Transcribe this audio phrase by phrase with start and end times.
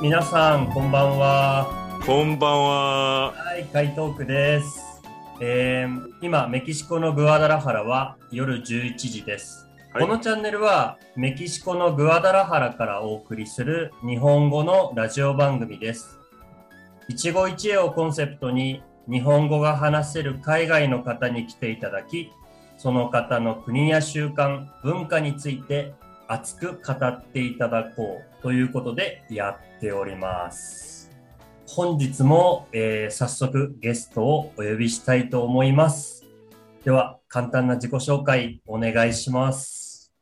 [0.00, 1.98] 皆さんこんばんは。
[2.06, 3.32] こんばんは。
[3.32, 5.02] はい、海トークです。
[5.40, 9.66] えー今メキシコのグアダラハラは夜11時です。
[9.92, 16.20] はいこのチャンネルはメキシコのグアダラハラからお送りする日本語のラジオ番組です。
[17.08, 22.30] 一期一会をコンセプトに日本語が話せる海外の方に来ていただき、
[22.76, 25.92] その方の国や習慣、文化について
[26.28, 31.10] 熱く語っていただこうということでやっております。
[31.66, 36.24] 本日も、えー早速ゲストをお呼びしたいと思います。
[36.84, 40.12] では、簡単な自己紹介お願いします。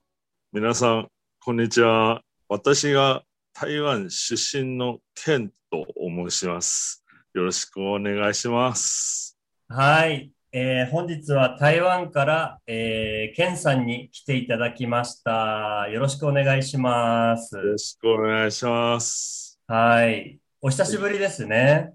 [0.52, 1.08] 皆さん、
[1.40, 2.22] こんにちは。
[2.48, 7.04] 私が台湾出身のケンと申します。
[7.34, 9.38] よろしくお願いします。
[9.68, 10.35] はい。
[10.58, 15.86] えー本日は台湾から、えー、ケンさんに来ていただきました。
[15.92, 17.56] よろしくお願いします。
[17.56, 19.60] よろしくお願いします。
[19.66, 20.38] はい。
[20.62, 21.92] お久しぶりですね。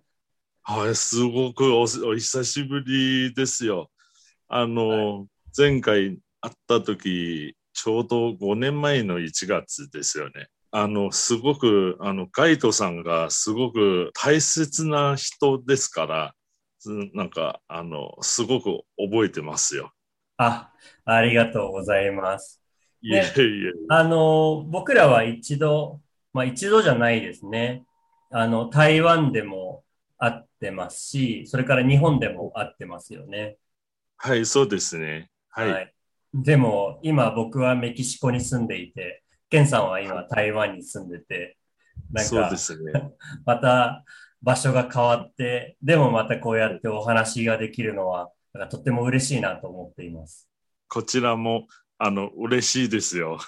[0.62, 3.90] はい、すごくおお久しぶりですよ。
[4.48, 5.26] あの、
[5.58, 10.50] 前回会った時、ちょうど5年前の1月ですよね。
[10.70, 16.41] あの、すごく、あの、ガイドさんがすごく大切な人ですから、うん
[16.90, 19.94] なんか、あの、すごく覚えてますよ。
[20.38, 20.72] あ、
[21.06, 22.62] ありがとうございます。
[23.02, 23.74] いえいえ。
[23.90, 26.02] あの、僕らは一度、
[26.34, 27.84] まあ一度じゃないですね。
[28.30, 29.84] あの、台湾でも
[30.18, 33.58] 会ってますし、それから日本でも会ってますよね。
[34.18, 35.30] はい、そうですね。
[35.50, 35.94] はい。
[36.34, 36.44] い。
[36.44, 41.58] でも、今僕はメキシコに住んでいて、ケンさんは今台湾に住んでて、
[42.12, 42.94] なんかそうで、すね。
[43.46, 44.06] また
[44.42, 50.50] 場所が変わって、でもまたこうやってお話ができるのは、なんかとっても嬉しいなと思っています。
[50.88, 53.38] こちらも、あの、嬉しいですよ。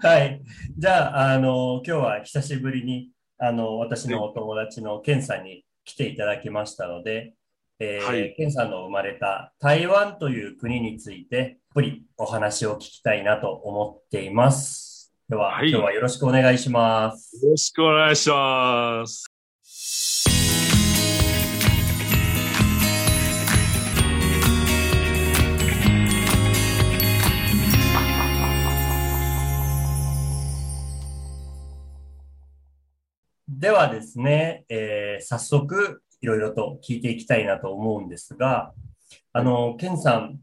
[0.00, 0.42] はい。
[0.76, 7.34] じゃあ、あの、今日は久しぶりに、あの、私のお友達のケンさんに来ていただきましたので、
[7.78, 14.95] えーはいケンさんの生まれた台湾という国について、たっぷりお話を聞きたいなと思っています。
[15.28, 17.44] では、はい今日はよろしくお願いします。
[17.44, 19.26] よろしくお願いします。
[33.48, 38.72] ではですね、えー早速、いろいろと聞いていきたいなと思うんですが、
[39.32, 40.38] あの、ケンさん、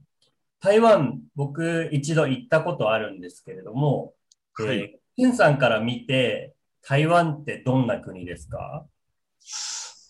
[0.59, 4.22] 台湾、僕一度行ったことあるんですけれども、えー
[4.55, 6.55] はいケンさんから見て、
[6.87, 8.85] 台湾ってどんな国ですか？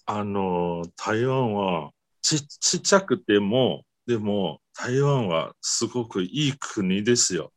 [0.05, 7.51] あの、台湾はちちっちゃくても、でも台湾はすごくいい国ですよ。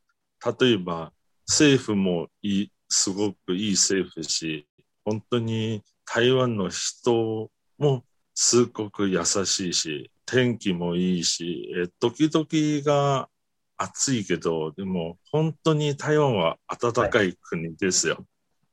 [0.60, 1.12] 例えば
[1.46, 4.68] 政府もいい、すごくいい政府し、
[5.04, 8.04] 本当に台湾の人も
[8.34, 12.46] すごく優しいし、天気もいいし、え時々
[12.84, 13.28] が
[13.76, 18.26] 暑いけど、でも本当に台湾は暖かい国ですよ。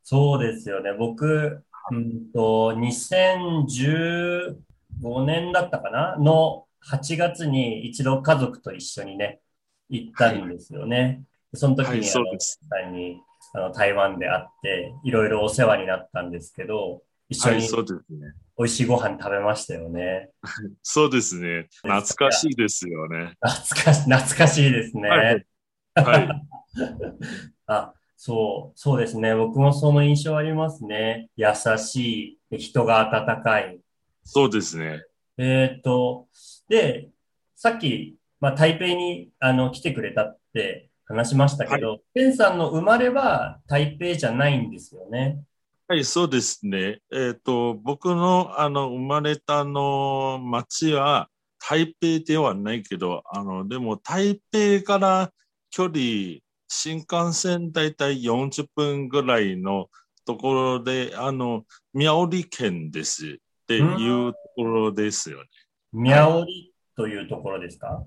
[0.03, 0.93] そうですよね。
[0.97, 4.55] 僕、うんと、2015
[5.25, 6.17] 年だったかな？
[6.17, 9.39] の8月に一度家族と一緒にね、
[9.89, 11.23] 行ったんですよね。
[11.53, 13.21] その時はいに、あの、そうですさんに、
[13.53, 18.33] あの、台湾で会って、いろいろお世話になったんですけど、一緒はい、にそうですね。
[18.57, 20.29] 美味しいご飯食べましたよね。
[20.83, 21.67] そうですね。
[21.81, 23.33] 懐かしいですよね。
[23.41, 25.09] 懐かし、懐かしいですね。
[25.09, 25.45] はい
[25.95, 26.27] はい。
[27.67, 29.35] あ、そう、そうですね。
[29.35, 31.29] 僕もその印象ありますね。
[31.35, 31.47] 優
[31.77, 33.79] しい、人が温かい。
[34.23, 35.03] そうですね。
[35.37, 36.27] えーっと、
[36.69, 37.09] で、
[37.55, 45.43] さっき、まあ、台北にあの来てくれたって話しましたけど、ペンさんの生まれは台北じゃないんですよね。
[45.93, 47.01] はい、そうですね。
[47.13, 55.31] えっ、と、僕の、あの、生まれたあの町は台北ではないけど、あの、でも台北から
[55.69, 59.91] 距離、新幹線だいたい40分ぐらいの
[60.25, 61.63] ところで、あの、
[61.93, 65.49] 宮織県ですっていうところですよね。
[65.91, 68.03] 宮織というところですか？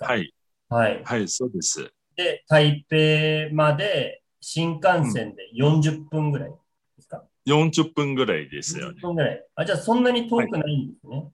[0.00, 0.32] はい、
[0.70, 1.02] はい。
[1.04, 1.92] はい、そうです。
[2.16, 6.65] で、台北まで新幹線で40分ぐらいですか、
[7.46, 9.06] 40分ぐらいですよね40。
[9.08, 9.46] 分ぐらい。
[9.54, 11.28] あ、じゃあそんなに遠くないんですね。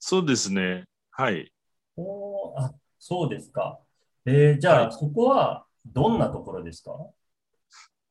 [0.00, 0.84] そうですね。
[1.10, 1.52] はい。
[1.96, 3.78] おーあ、そうですか。
[4.26, 6.92] えーじゃあ、はいそこはどんなところですか？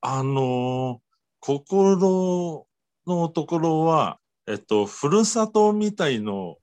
[0.01, 1.01] あの、
[1.39, 2.65] 心
[3.07, 6.57] のところは、えっと、ふるさとみたいの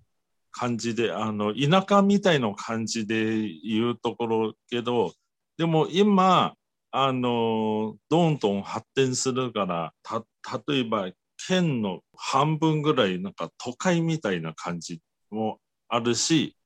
[0.53, 5.13] 感じで、あの、田舎みたいの感じで言うところけど、
[5.57, 6.55] でも今、
[6.93, 10.25] あの、どんどん発展するから、た、
[10.69, 11.11] 例えば、
[11.47, 15.01] 県の半分ぐらい、なんか都会みたいな感じ
[15.31, 16.57] もあるし、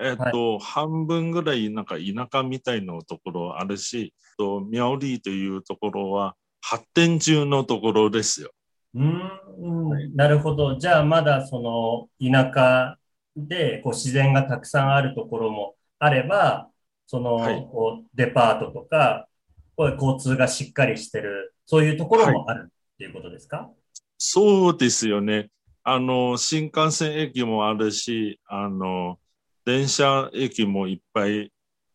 [0.00, 8.50] えっと、半分ぐらい、なんか田舎みたいなところあるし、と、苗栗というところは発展中のところですよ。
[8.94, 10.78] うーん、なるほど。
[10.78, 12.98] じゃあまだその田舎
[13.36, 16.70] でこう自然がたくさんあるところもあれば、
[17.06, 17.68] その、はい
[18.14, 19.28] デパートとか、
[19.76, 23.70] 交通がしっかりしてる、そういうところもあるっていうことですか？
[24.18, 25.50] そうですよね。
[25.82, 29.18] あの、新幹線駅もあるし、あの、
[29.66, 31.52] 電車駅もいっぱい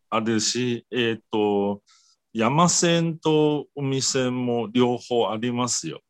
[0.10, 1.82] あるし、えっ、と、
[2.34, 6.02] 山線と海線も両方ありますよ。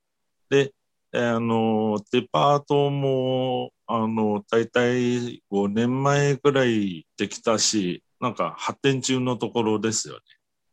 [0.49, 0.73] で、
[1.13, 10.21] あの、デパートも、あの、だいたい5年前ぐらいできたし、なんか発展中のところですよね。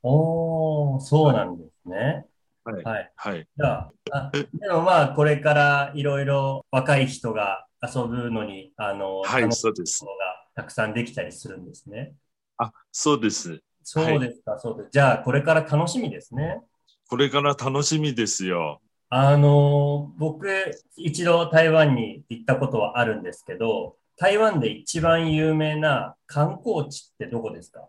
[0.08, 2.26] おー、そうなんですね。
[2.64, 2.84] はい。
[2.84, 3.12] はい。
[3.16, 3.48] はい。
[3.56, 10.12] じゃあ、あでもまあ、これからいろいろ若い人が遊ぶのに、あの、はい、楽しいそうですが
[10.54, 12.14] たくさんできたりするんですね。
[12.58, 13.60] あ、そうです。
[13.82, 14.90] そうですか、そうです。
[14.92, 16.60] じゃあ、これから楽しみですね。
[17.08, 18.80] これから楽しみですよ。
[19.08, 20.48] あの、僕、
[20.96, 27.88] 一度台湾に行ったことはあるんですけど、台湾で一番有名な観光地ってどこですか？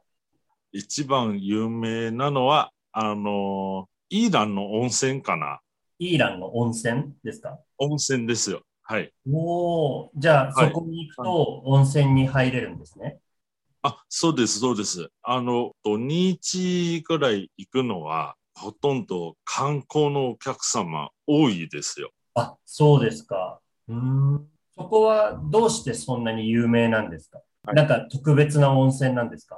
[0.77, 5.59] 一番有名なのは、あの、イーランの温泉かな。
[5.97, 7.57] イーランの温泉ですか？
[7.79, 8.61] 温泉ですよ。
[8.83, 9.11] はい。
[9.27, 13.17] おー、じゃあ、はいそこに行くと温泉に入れるんですね。
[13.81, 15.09] あ、そうです、そうです。
[15.23, 22.11] あの、土日ぐらい行くのは、ほとんど観光のお客様多いですよ。
[22.35, 23.59] あ、そうですか。
[23.87, 24.47] うーん。
[24.77, 27.39] そこはどうしてそんなに有名なんですか？
[27.63, 29.57] はいなんか特別な温泉なんですか？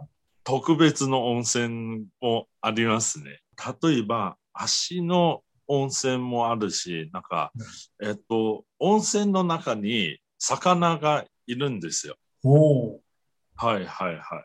[0.50, 3.40] 特別の温泉もありますね。
[3.84, 7.52] 例えば、足の温泉もあるし、なんか、
[8.02, 12.16] えっと、温泉の中に魚がいるんですよ。
[13.58, 14.44] はいはいはい。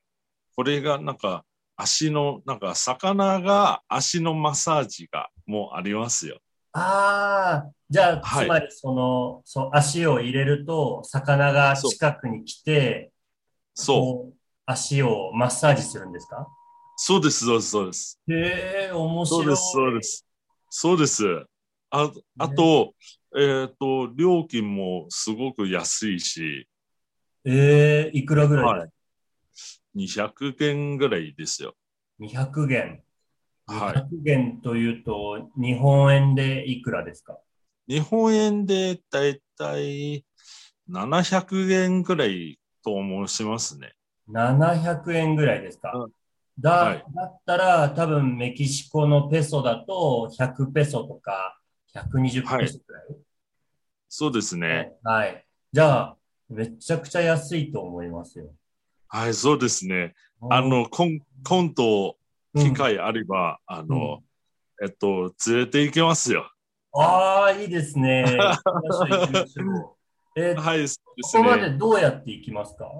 [0.55, 1.43] これがなんか
[1.75, 6.39] 足の、なんか魚が足のマッサージがもうありますよ。
[6.73, 13.11] ああ、じゃあ、はいつまりその、そう、足を入れると、魚が近くに来て、
[13.73, 14.44] そう。
[14.67, 16.47] 足をマッサージするんですか？
[16.97, 18.21] そうです、そうです、そうです。
[18.29, 19.45] へえ、面白い。
[19.45, 20.27] そうです、そうです。
[20.71, 21.47] そうです。
[21.91, 22.95] ああと、
[23.37, 26.69] えっ、と、料金もすごく安いし、
[27.45, 28.65] ええ、いくらぐらい？
[28.65, 28.91] はい。
[29.95, 31.75] 200元ぐらいですよ。
[32.19, 33.03] 200元。
[33.67, 33.97] はい。
[33.97, 37.39] 200元というと、日本円でいくらですか？
[37.87, 40.25] 日本円でだいたい
[40.89, 43.93] 700元ぐらいと申しますね。
[44.29, 46.13] 700円ぐらいですかうん
[46.59, 51.59] だ、はいだったら多分メキシコのペソだと100ペソとか
[51.95, 53.05] 120ペソくらい、
[54.09, 54.93] そうですね。
[55.03, 55.45] はい。
[55.73, 56.17] じゃあ、
[56.49, 58.53] めちゃくちゃ安いと思いますよ。
[59.09, 60.15] はい、そうですね。
[60.51, 62.17] あの、コン、コント、
[62.57, 64.23] 機会あれば、あの、
[64.83, 66.51] えっと、連れて行けますよ。
[66.93, 68.25] ああ、いいですね。
[70.37, 71.79] えーはい、そうですここまでね。
[71.79, 72.91] どうやって行きますか？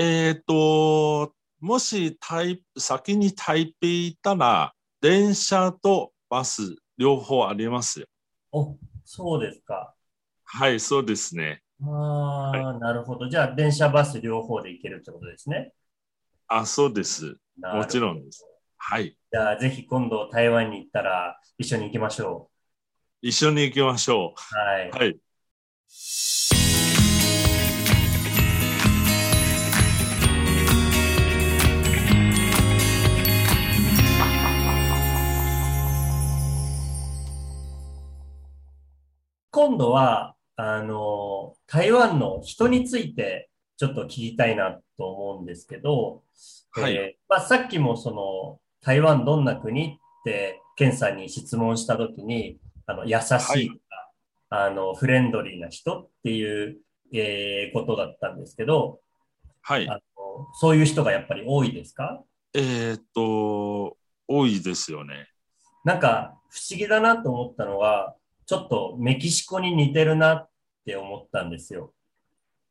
[0.00, 8.06] えっと、もし台、先に台北行ったら、電車とバス、両方ありますよ。
[8.52, 9.96] お、そうですか。
[10.44, 11.62] はい、そうですね。
[11.82, 13.28] ああ、なるほど。
[13.28, 15.72] じゃあ、電車、バス両方で行けるってことですね。
[16.46, 17.36] あ、そうです。
[17.56, 18.46] もちろんです。
[18.76, 19.18] はい。
[19.32, 22.52] じゃあ、ぜひ今度台湾に行ったら一緒に行きましょ
[23.20, 24.56] 一緒に行きましょう。
[24.56, 24.90] はい。
[24.90, 24.96] う。
[24.96, 25.18] はい。
[39.58, 46.22] 今度は、あの、台湾の人についてちょっと聞きたいなと思うんですけど、
[46.70, 53.78] はいえーまあ、さっきもその、台湾どんな国って、ケンさんに質問したときに、あの、優しいとか、はい
[54.50, 56.76] あの、フレンドリーな人っていう、
[57.12, 59.00] えーことだったんですけど、
[59.62, 59.88] はい。
[59.88, 60.00] あの
[60.60, 62.22] そういう人がやっぱり多いですか？
[62.54, 63.96] えっと、
[64.28, 65.26] 多いですよね。
[65.84, 68.14] なんか不思議だなと思ったのは、
[68.48, 70.48] ちょっとメキシコに似てるなっ
[70.86, 71.92] て思ったんですよ。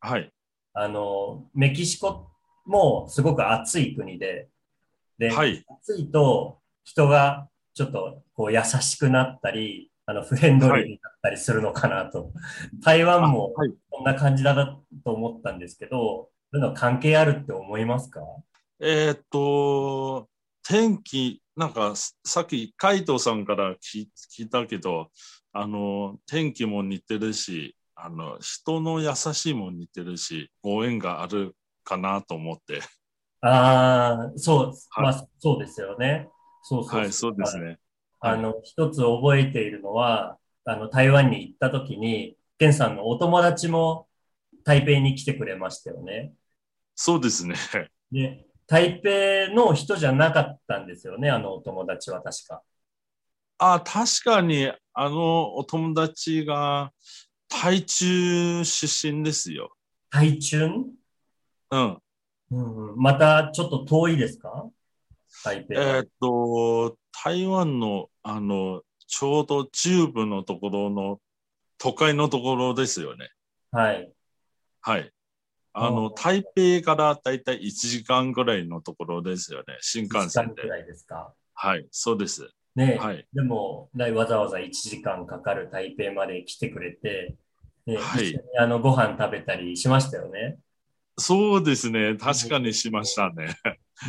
[0.00, 0.28] はい。
[0.74, 2.26] あの、メキシコ
[2.66, 4.48] もすごく暑い国で、
[5.18, 5.64] で、はい。
[5.80, 12.32] 暑いと人がちょっとこう優しくなったり、あの、フレンドリーになったりするのかなと。
[12.82, 13.72] 台湾もはい。
[13.88, 18.20] こんな感じだなと思ったんですけど、そういうの関係あるって思いますか？
[18.80, 20.28] えっと、
[20.66, 21.94] 天気なんか
[22.24, 25.10] さっき海藤さんから聞聞いたけど、
[25.52, 32.80] あの、天気も似てるし、あの、人の優しいも似てるし、ご縁があるかなと思って。
[33.40, 36.28] ああ、そう、はいまあ、そうですよね。
[36.62, 37.78] そうそうはい、そうですね。
[38.20, 44.08] あの、一つ覚えているのは、あの、台湾に行った時に、ケンさんのお友達も
[44.64, 46.34] 台北に来てくれましたよね。
[46.94, 47.56] そうですね。
[48.10, 52.62] で、台北の人じゃなかったんですよね、あのお友達は確か。
[53.58, 56.92] あ、確かに、あのお友達が
[57.48, 59.70] 台中出身ですよ。
[60.10, 60.58] 台中？
[61.70, 61.98] うん。
[62.50, 64.68] うんうん、またちょっと遠いですか？
[65.44, 65.96] 台北は。
[65.98, 71.20] えーっと、台湾の、あの、ちょうど中部のところの
[71.78, 73.30] 都会のところですよね。
[73.70, 74.12] はい。
[74.80, 75.12] はい。
[75.74, 79.78] あうんの、台北からだいたい1時間ぐらいのところですよね。
[79.80, 80.62] 新幹1時線で。
[80.62, 81.32] 間くらいですか？
[81.54, 82.50] はい、そうです。
[82.78, 83.26] ね、はい。
[83.32, 87.34] でも、ねわざわざ1時間かかる台北まで来てくれて、
[87.86, 90.58] ねはい一緒にあのご飯食べたりしましたよね。
[91.16, 92.14] そうですね。
[92.14, 93.56] 確かにしましたね。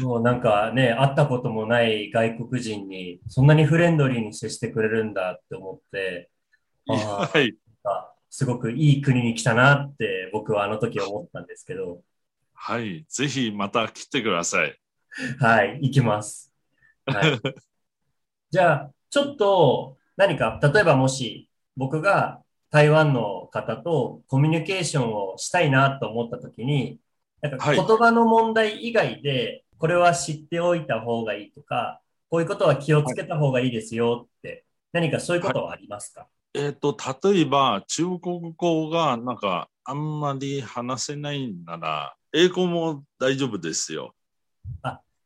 [0.04, 6.30] もうなんかね、会ったこともない外国人に、そんなにフレンドリーに接してくれるんだって思って、
[6.86, 7.56] はい。
[7.84, 12.04] あすごくいい国に来たなって僕はあの時思ったんですけど、
[12.54, 13.06] はい。
[13.10, 14.78] ぜひまた来てください。
[15.40, 16.54] はい、行きます。
[17.06, 17.40] はい、
[18.52, 22.42] じゃあ、ちょっと何か、例えばもし僕が
[22.72, 27.00] 台湾の方とコミュニケーションをしたいなと思った時に、
[27.42, 44.14] なんかはい言葉の問題以外で、これは知っておいた方がいいとか、こういうことは気をつけた方がいいですよって、何かそういうことはありますか、えっと、例えば、中国語がなんかあんまり話せないなら、英語も大丈夫ですよ。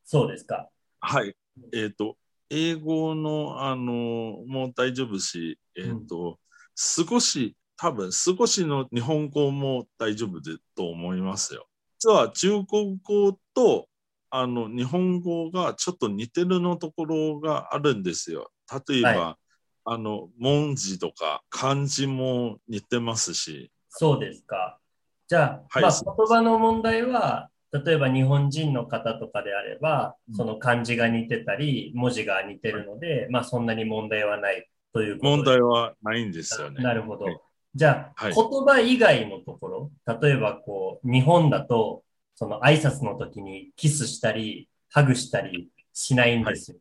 [0.06, 0.70] そうですか。
[1.00, 1.36] はい。
[1.74, 2.18] えっ、と、
[2.54, 6.40] 英語の、あの、もう大丈夫し、えっ、と、
[6.76, 11.68] 少し、多分少しの日本語も大丈夫でと思いますよ。
[11.98, 13.88] 実は中国語と、
[14.30, 18.52] あの、日本語がちょっと似てるのところがあるんですよ。
[18.88, 19.38] 例えば、は
[19.86, 24.80] あの、文字とか漢字も似てますし、そうですか。
[25.28, 36.84] じゃあ、はいまあ、言葉の問題は、例えば日本人の方とかであれば、うんその漢字が似てたり、文字が似てるので、まあそんなに問題はないという問題はないんですよね。
[36.84, 37.40] なるほどはい。
[37.76, 42.04] じゃあ、はい言葉以外のところ、例えばこう、日本だと、
[42.36, 46.78] その挨拶の時にキスしたり、ハグしたりしないんですよ。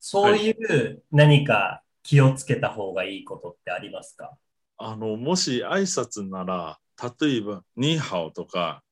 [0.00, 4.36] そういう何か気をつけた方がいいことってありますか？
[4.76, 6.78] あの、もし挨拶なら、
[7.20, 8.82] 例えば、ニーハオとか、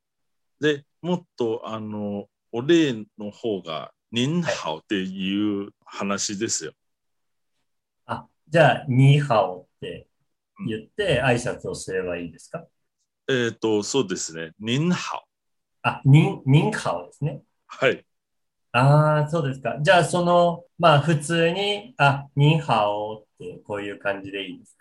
[0.61, 6.73] で、もっと、あの、お礼の方が、ニンハオっていう話ですよ。
[8.07, 10.07] あ、じゃあ、ニーハオって
[10.67, 12.65] 言って挨拶をすればいいですか？
[13.29, 14.53] えっ、と、そうですね。
[14.61, 15.23] ニンハオ。
[15.83, 17.43] あ、ニン、ニンハオですね。
[17.67, 18.05] はい。
[18.71, 19.79] ああ、そうですか。
[19.83, 24.77] じゃあ、その、まあ、普通に、あ、ニンハオってこういう感じでいいです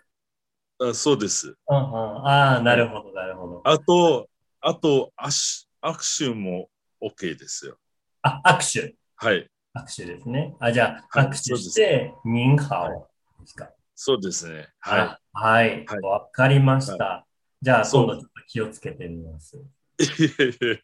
[0.78, 0.88] か？
[0.90, 1.56] あそうです。
[1.68, 2.26] うんうん。
[2.26, 3.62] ああ、なるほど、なるほど。
[3.64, 4.28] あと、
[4.60, 6.68] あと、握手握手も
[7.02, 7.76] OK ですよ。
[8.22, 8.94] あ、握手。
[9.16, 9.50] はい。
[9.76, 10.54] 握手ですね。
[10.60, 13.08] あ、じゃあ、はい握手して、ニンハオ
[13.40, 13.70] ですか。
[13.94, 14.68] そうですね。
[14.80, 15.18] はい。
[15.32, 17.26] はいわかりました。
[17.60, 19.56] じゃあ、そう今度ちょっと気をつけてみます。
[19.98, 20.82] え。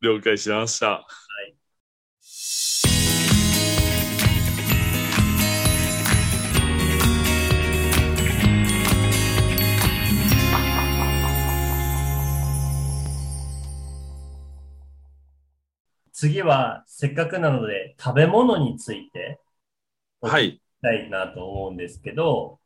[0.00, 1.06] 了解しました。
[16.20, 19.40] 次は、せっかくなので、食べ物について、
[20.20, 20.38] は。
[20.38, 20.60] い。
[20.82, 22.60] たいなと思うんですけど、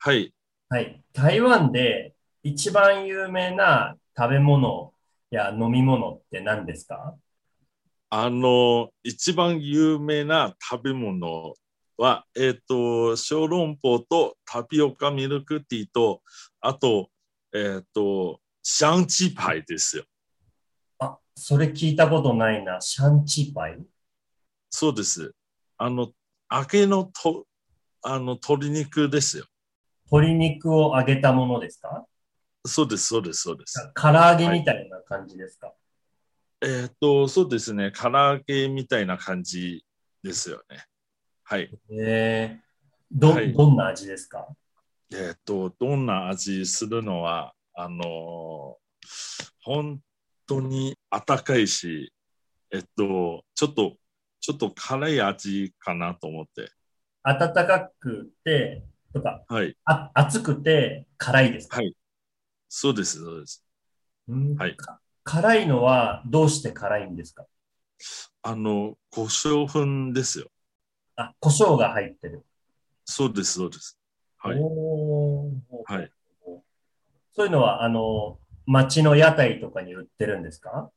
[0.00, 0.34] はい。
[0.68, 1.00] はい。
[1.12, 4.92] 台湾で一番有名な食べ物
[5.30, 7.14] や飲み物って何ですか？
[8.10, 11.54] あの、一番有名な食べ物
[11.98, 16.20] は、えっ、と、小籠包とタピオカミルクティーと、
[16.60, 17.10] あと、
[17.54, 20.04] えっ、と、シャンチパイですよ。
[21.38, 22.80] あ、それ聞いたことないな。
[22.80, 23.78] シャンチパイ？
[24.70, 25.32] そうです。
[25.76, 26.10] あの、
[26.50, 27.46] 揚げのと、
[28.02, 29.44] あの、鶏肉ですよ。
[30.10, 32.06] 鶏肉を揚げたものですか？
[32.66, 33.92] そうです、そうです、そうです。
[33.94, 35.72] 唐揚げみたいな感じですか、
[36.60, 37.92] えっ、と、そうですね。
[37.92, 39.84] 唐揚げみたいな感じ
[40.22, 40.84] ですよね。
[41.44, 41.70] はい。
[41.90, 42.62] えー、
[43.12, 44.48] ど、はいどんな味ですか？
[45.12, 48.76] えっ、と、どんな味するのは、あの
[49.62, 50.00] 本
[50.48, 52.12] 当に温かいし、
[52.72, 53.96] えっと、ちょっと
[54.40, 56.70] ちょっと辛い味かなと思って。
[57.22, 59.76] 暖かくて、とか、はい。
[59.84, 61.94] あ暑くて辛いですか、はい。
[62.68, 63.64] そうです、そうです。
[64.28, 67.44] うんはいか辛いのはどうして辛いんですか？
[68.42, 70.48] あの、胡椒粉ですよ。
[71.16, 72.46] あ、胡椒が入ってる。
[73.04, 73.98] そうです、そうです。
[74.38, 74.58] はい。
[74.58, 76.12] はい。
[77.34, 78.38] そういうのは、あの、
[78.70, 80.90] 街の屋台とかに売ってるんですか？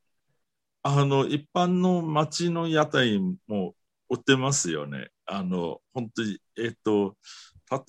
[0.83, 3.75] あの、一般の町の屋台も
[4.09, 5.07] 売ってますよね。
[5.25, 7.15] あの、本当に、えっと、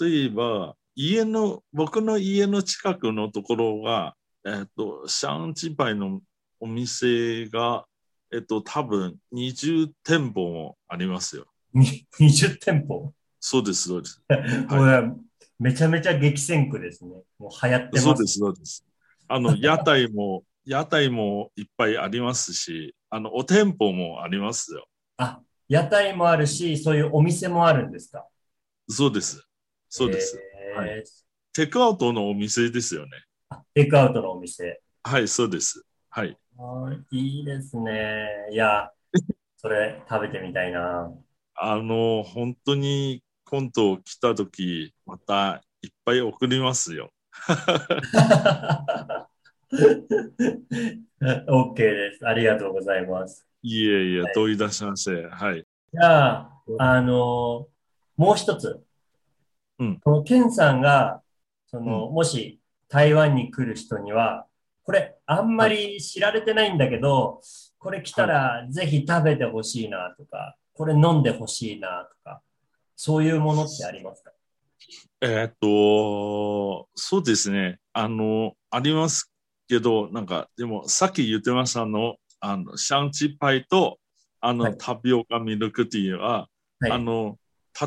[0.01, 4.15] 例えば、家の、僕の家の近くのところが、
[4.47, 6.21] えっと、シャンチパイの
[6.61, 7.87] お店が、
[8.33, 11.47] えっと、多分20店舗もありますよ。
[11.75, 14.23] に ?20 店舗、そうです、そうです。
[14.69, 15.03] これ
[15.59, 17.11] めちゃめちゃ激戦区ですね。
[17.39, 18.03] もう流行ってます。
[18.03, 18.92] そうです、そうです。
[19.33, 24.87] あの、屋台も、屋台もいっぱいありますし、あの、お店舗もありますよ。
[25.17, 28.27] あ、屋台もあるし、そういうお店もあるんですか？
[28.89, 29.43] そうです。
[29.89, 30.37] そうです。
[30.37, 31.05] えーはい
[31.55, 33.11] テイクアウトのお店ですよね。
[33.51, 34.81] あテイクアウトのお店。
[35.03, 35.85] はい、そうです。
[36.09, 36.35] はい。
[36.57, 38.27] はいいいですね。
[38.53, 38.91] いや、
[39.59, 41.13] それ食べてみたいな。
[41.55, 47.11] あの、本当に今度来た時、またいっぱい送りますよ。
[51.49, 52.27] OK です。
[52.27, 53.47] ありがとうございます。
[53.63, 55.27] いえいえはい、どういたしまして。
[55.27, 55.65] はい。
[55.93, 57.69] じゃあ、あの、
[58.17, 58.83] もう一つ。
[59.79, 61.23] うんこのケンさんが、
[61.67, 64.47] その、もし台湾に来る人には、
[64.85, 67.41] これあんまり知られてないんだけど、
[67.79, 72.43] これ来たらぜひ食べてほしいなとか、これ飲んでほしいなとか、
[72.97, 74.33] そういうものってありますか？
[75.21, 77.79] えーっと、そうですね。
[77.93, 79.31] あの、あります
[79.69, 83.99] けど、なんか、でも、さっき言ってましたの、あの、シャンチパイと、
[84.41, 86.49] あの、はいタピオカミルクティーは、
[86.81, 86.91] はい。
[86.91, 87.39] あの、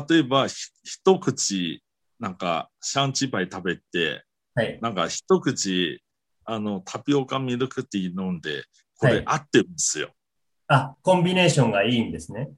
[0.08, 0.54] 例えば、ひ
[0.84, 1.82] 一口、
[2.18, 4.78] なんか、シャンチパイ食べて、はい。
[4.80, 6.02] なんか、一口、
[6.44, 8.64] あの、タピオカミルクティー飲んで、
[8.98, 10.10] こはいれ合ってるんですよ。
[10.68, 12.50] あ、コンビネーションがいいんですね。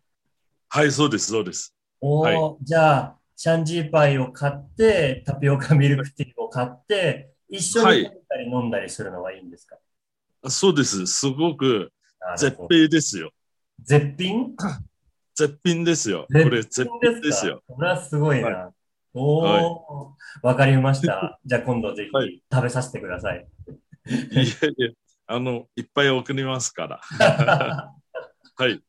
[0.69, 1.75] はい、そうです、そうです。
[2.01, 9.77] おー、じゃあ、シャンジーパイを買って、タピオカミルクティーを買って、一緒に食べたり飲んだりするのがいいんですか、
[10.49, 11.07] そうです。
[11.07, 11.93] すごく
[12.37, 13.31] 絶品ですよ。
[13.81, 14.57] 絶品？
[15.37, 16.23] 絶品ですよ。
[16.23, 17.63] こ絶れ絶品ですよ。
[17.69, 18.49] これはすごいな。
[18.49, 18.73] は
[19.15, 21.39] おー、わ、かりました。
[21.47, 23.47] じゃあ今度ぜひはい食べさせてください。
[24.09, 24.95] いえいえ、
[25.29, 27.01] あの、いっぱい送りますから。
[28.57, 28.83] はい。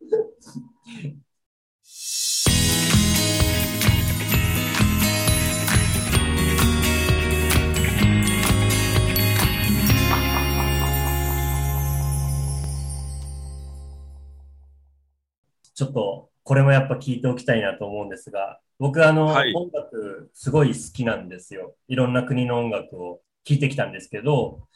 [15.80, 21.78] ちょっと、これもやっぱ聞いておきたいなと思うんですが、僕あの、はい音楽すごい好きなんですよ。
[21.88, 24.68] いろんな国の音楽を聴いてきたんですけど、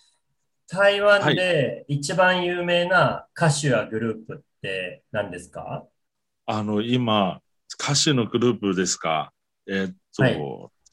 [0.69, 5.85] 台湾で一番有名な歌手やグループって何ですか？
[6.45, 7.41] あの、今、
[7.77, 9.33] 歌手のグループですか？
[9.67, 10.37] えーっと、はい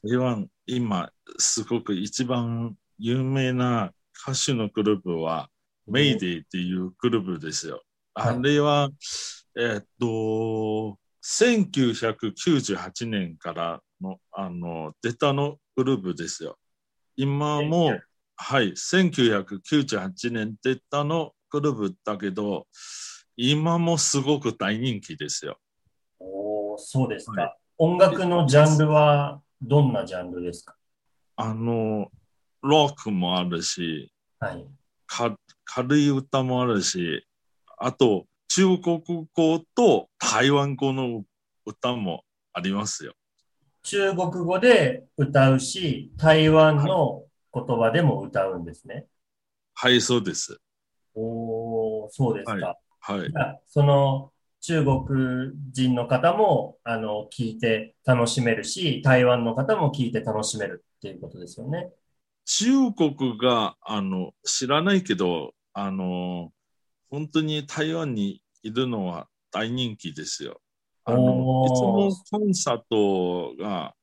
[0.03, 3.93] 台湾、今、すごく一番有名な
[4.27, 5.49] 歌手のグループは、
[5.87, 7.75] メイディっていうグループですよ。
[8.13, 8.89] はいあれは、
[9.57, 16.57] えーっと、1998年からの、あの、出たのグループですよ。
[17.17, 17.99] 今も、
[18.37, 22.65] はい、1998年出たのグループだけど、
[23.35, 25.59] 今もすごく大人気ですよ。
[26.19, 30.75] おーそうですか、は音楽のジャンルはどんなジャンルですか？
[31.35, 32.09] あの、
[32.61, 34.65] ロックもあるし、はい。
[35.05, 35.35] か
[35.65, 37.27] 軽い歌もあるし、
[37.77, 39.01] あと、中国
[39.33, 41.23] 語と台湾語の
[41.65, 43.13] 歌もありますよ。
[43.83, 49.05] 中国語で歌うし、台湾の言葉でも歌うんですね。
[49.73, 50.59] はい、そうです。
[51.15, 52.77] おーそうですか。
[52.99, 53.37] ははいじ。
[53.37, 61.89] ゃあその中国人の方もあの聞いて楽しめるし、台湾の方も聞いて楽しめるっていうことですよね。
[62.43, 66.51] 中国が、あの、知らないけど、あの、
[67.11, 70.61] 本当に台湾にいるのは大人気ですよ。
[71.03, 73.93] あの、いつもコンサートが、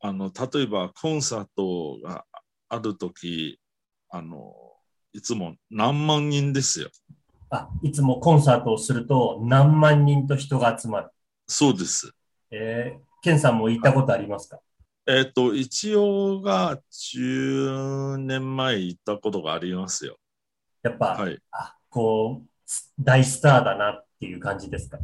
[0.00, 2.26] あの、例えばコンサートが
[2.68, 3.58] あるとき、
[4.10, 4.54] あの、
[5.14, 6.90] いつも何万人ですよ。
[7.48, 11.10] あ、いつもコンサートをすると何万人と人が集まる。
[11.46, 12.12] そうです。
[12.50, 14.58] えー、ケンさんも行ったことありますか？
[15.06, 20.18] えっ、と、一応が10年前行ったことがありますよ。
[20.82, 21.38] やっぱ、はい。
[21.50, 22.57] あ、こう、
[22.98, 24.98] 大スターだなっていう感じですか？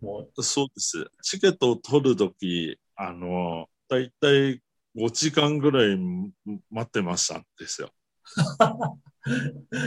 [0.00, 1.04] もそうです。
[1.22, 4.60] チケットを取るとき、あの、だいたい
[4.96, 5.96] 5時間ぐらい
[6.70, 7.90] 待ってましたんですよ。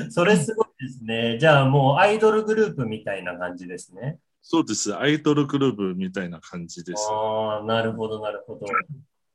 [0.08, 1.38] う、 それすごいですね。
[1.40, 4.20] じゃあもうアイドルグループみたいな感じですね。
[4.42, 4.96] そうです。
[4.96, 7.08] アイドルグループみたいな感じです。
[7.10, 8.68] ああ、なるほど、なるほど。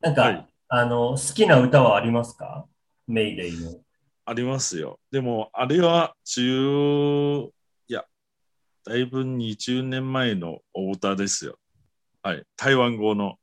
[0.01, 2.67] なんか、はいあの、好きな歌はありますか？
[3.07, 3.81] メイデイの。
[4.27, 5.01] ありますよ。
[5.11, 7.51] でも、あれは10、いや、
[8.89, 11.59] だいぶ20年前のお歌ですよ。
[12.23, 12.43] はい。
[12.57, 13.35] 台湾語の。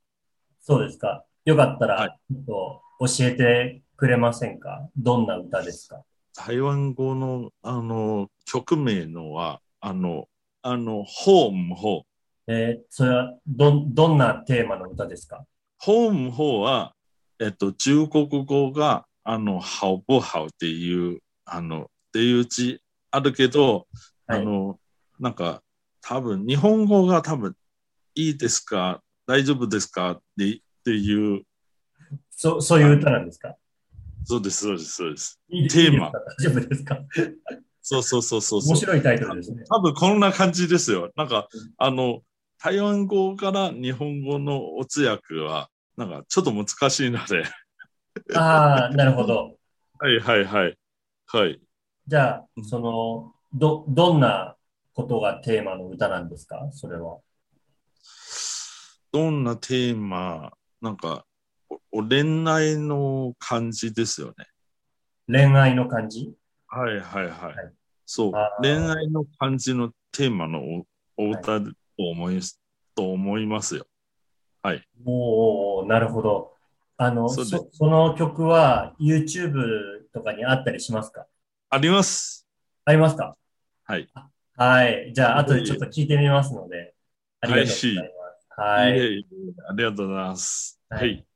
[0.60, 1.24] そうですか。
[1.44, 4.88] よかったはら、教えてくれませんか？
[4.96, 6.02] どんな歌ですか？
[6.34, 10.26] 台湾語の、あの、曲名のは、あの、
[10.62, 12.02] あの、ホームホー。
[12.48, 15.44] えーそれは、ど、どんなテーマの歌ですか？
[15.78, 16.92] ホームホーは、
[17.38, 22.80] えっと、中国語が、あの、好不好っていう、あの、っていう字
[23.12, 23.86] あるけど、
[24.26, 24.80] はいあの、
[25.18, 25.62] なんか、
[26.02, 27.56] 多分、日本語が多分、
[28.14, 31.42] いいですか大丈夫ですかってっていう、
[32.30, 33.56] そ、そういう歌なんですか？
[34.24, 35.40] そうです、そうです、そうです。
[35.48, 36.98] いいテーマ大丈夫ですか？
[37.82, 38.70] そうそうそうそうそう。
[38.70, 39.64] 面白いタイトルですね。
[39.70, 41.10] 多分こんな感じですよ。
[41.16, 42.20] なんかうん、あの、
[42.58, 47.44] 台湾語から日本語のお通訳は、なんかちょっと難しいので。
[48.34, 49.56] ああ、なるほど。
[49.98, 50.78] はいはいはい。
[51.26, 51.60] はい。
[52.06, 54.55] じゃあ、その、ど、どんな
[54.96, 56.68] ことがテーマの歌なんですか？
[56.72, 57.18] それは。
[59.12, 61.24] どんなテーマ、なんか、
[61.70, 64.46] おお恋愛の感じですよね。
[65.28, 66.34] 恋愛の感じ？
[66.66, 67.28] はいはいはい。
[67.28, 67.72] はい
[68.08, 68.32] そう
[68.62, 72.40] 恋愛の感じのテーマのおお歌と思い,、
[72.94, 73.86] と思いますよ。
[75.04, 76.52] おおなるほど。
[76.98, 81.26] あの、そそ、その曲は YouTube とかにあったりしますか？
[81.68, 82.46] あります。
[82.84, 83.36] ありますか？
[83.84, 84.08] はい。
[84.58, 85.12] はい。
[85.12, 86.94] じゃあ、後でちょっと聞いてみますので、
[87.42, 88.06] ありがとうございま
[88.38, 88.48] す。
[88.56, 89.26] はい
[89.68, 90.80] ありがとうございます。
[90.88, 91.26] はいはい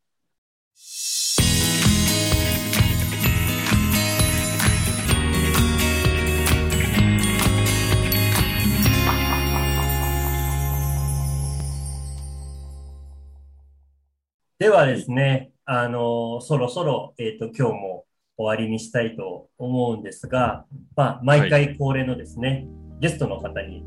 [14.58, 18.04] ではですね、あの、そろそろ、えっと、今日も
[18.36, 22.66] 終わりにしたいと思うんですが、まあ、毎回恒例のですね、
[23.00, 23.84] ゲストの方に、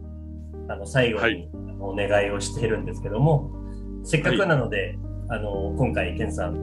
[0.68, 1.48] あの、最後に、
[1.80, 3.52] お願いをしているんですけども、
[4.04, 4.98] せっかくなので、
[5.30, 6.56] あの、今回、ケンさん、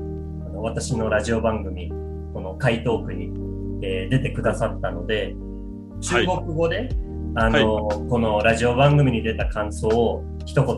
[0.46, 1.90] あの私のラジオ番組、
[2.32, 3.26] この回答区に、
[3.82, 5.34] えー出てくださったので、
[6.00, 6.88] 中国語で、
[7.34, 10.76] あの、このラジオ番組に出た感想を一言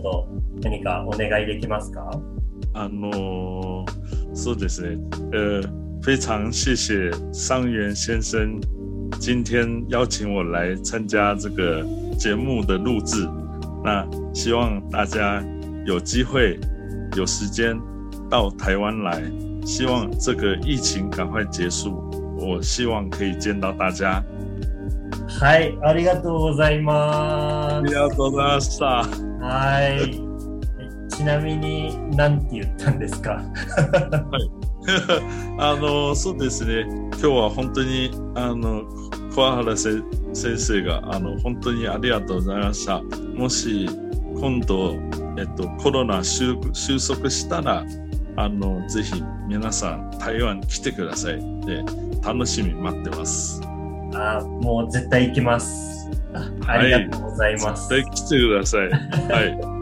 [0.60, 2.10] 何かお願いできますか？
[2.74, 3.84] あの
[4.34, 4.98] そうですね，
[5.32, 5.62] 呃，
[6.02, 8.38] 非常谢谢桑原先生
[9.19, 11.83] 今天邀请我来参加这个
[12.17, 13.27] 节目的录制。
[13.83, 15.43] 那希望大家
[15.85, 16.59] 有机会、
[17.15, 17.79] 有时间
[18.29, 19.21] 到台湾来，
[19.65, 22.03] 希望这个疫情赶快结束。
[22.39, 24.23] 我希望可以见到大家。
[25.39, 29.03] はい、ありがとうございまありがとうございました。
[29.03, 29.23] す。
[29.41, 30.21] はい。
[30.79, 33.41] えちなみに、何て言ったんですか
[35.58, 36.82] あのそうですね。
[36.82, 38.82] 今日は本当にあの
[39.34, 39.90] 桑原せ
[40.32, 43.02] 先生があの本当にありがとうございました。
[43.34, 43.88] もし
[44.40, 44.96] 今度、
[45.38, 47.84] えっと、コロナ収収束したら
[48.36, 51.40] あのぜひ皆さん台湾来てください。
[51.66, 51.84] で
[52.24, 53.60] 楽しみ待ってます。
[54.14, 56.10] あもう絶対行きます。
[56.34, 57.88] あありがとうございます。
[57.88, 58.90] 絶対来てください。
[58.90, 58.96] は
[59.42, 59.72] い。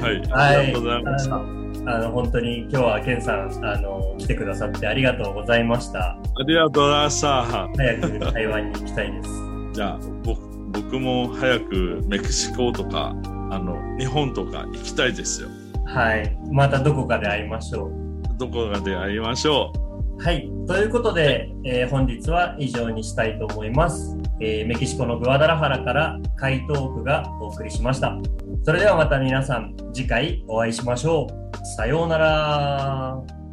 [0.00, 0.58] はい、 はい。
[0.58, 6.00] ありがとうございました、あの本当に今日はケンさんあの来てくださってありがとうございました。
[6.00, 9.30] ありがとうございました早く台湾に行きたいです。
[9.74, 13.14] じゃあ僕僕も早くメキシコとか
[13.50, 15.48] あの日本とか行きたいですよ。
[15.86, 16.36] はい。
[16.50, 17.92] またどこかで会いましょう。
[18.38, 19.72] どこかで会いましょ
[20.18, 20.50] はい。
[20.66, 28.18] ということで、えー本日は以上にしたいと思います、えーメキシコのグアダラハラから回答区がお送りしました。
[28.64, 31.43] それではまた皆さん次回お会いしましょう。
[31.64, 33.43] さようなら。